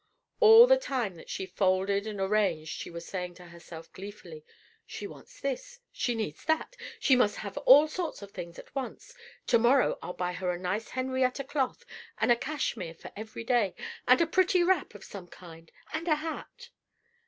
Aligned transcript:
All 0.39 0.65
the 0.65 0.79
time 0.79 1.13
that 1.17 1.29
she 1.29 1.45
folded, 1.45 2.07
and 2.07 2.19
arranged, 2.19 2.71
she 2.71 2.89
was 2.89 3.05
saying 3.05 3.35
to 3.35 3.45
herself, 3.45 3.93
gleefully 3.93 4.43
"She 4.83 5.05
wants 5.05 5.39
this, 5.39 5.77
she 5.91 6.15
needs 6.15 6.43
that: 6.45 6.75
she 6.99 7.15
must 7.15 7.35
have 7.35 7.55
all 7.69 7.87
sorts 7.87 8.23
of 8.23 8.31
things 8.31 8.57
at 8.57 8.73
once. 8.73 9.13
To 9.45 9.59
morrow 9.59 9.99
I'll 10.01 10.13
buy 10.13 10.33
her 10.33 10.51
a 10.51 10.57
nice 10.57 10.89
Henrietta 10.89 11.43
cloth, 11.43 11.85
and 12.17 12.31
a 12.31 12.35
cashmere 12.35 12.95
for 12.95 13.11
every 13.15 13.43
day, 13.43 13.75
and 14.07 14.19
a 14.19 14.25
pretty 14.25 14.63
wrap 14.63 14.95
of 14.95 15.03
some 15.03 15.27
kind 15.27 15.71
and 15.93 16.07
a 16.07 16.15
hat." 16.15 16.71